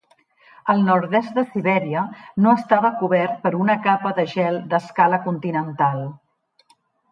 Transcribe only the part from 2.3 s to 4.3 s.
no estava cobert per una capa de